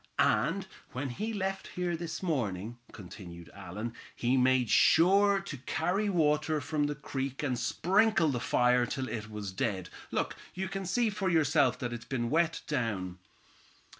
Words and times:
"And 0.17 0.65
when 0.93 1.09
he 1.11 1.31
left 1.31 1.67
here 1.77 1.95
this 1.95 2.23
morning," 2.23 2.79
continued 2.91 3.51
Allan, 3.53 3.93
"he 4.15 4.35
made 4.35 4.67
sure 4.71 5.39
to 5.41 5.57
carry 5.57 6.09
water 6.09 6.59
from 6.59 6.85
the 6.85 6.95
creek 6.95 7.43
and 7.43 7.55
sprinkle 7.55 8.29
the 8.29 8.39
fire 8.39 8.87
till 8.87 9.07
it 9.07 9.29
was 9.29 9.51
dead. 9.51 9.89
Look, 10.09 10.35
you 10.55 10.67
can 10.69 10.87
see 10.87 11.11
for 11.11 11.29
yourself 11.29 11.77
that 11.77 11.93
it's 11.93 12.05
been 12.05 12.31
wet 12.31 12.61
down." 12.65 13.19